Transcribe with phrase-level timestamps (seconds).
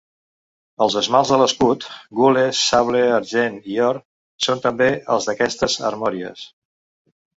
[0.85, 1.83] Els esmalts de l'escut:
[2.21, 3.99] gules, sable, argent i or,
[4.47, 6.49] són també els d'aquestes armories.